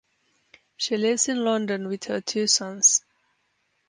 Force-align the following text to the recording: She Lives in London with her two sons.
She 0.77 0.97
Lives 0.97 1.29
in 1.29 1.43
London 1.45 1.87
with 1.87 2.05
her 2.05 2.21
two 2.21 2.47
sons. 2.47 3.05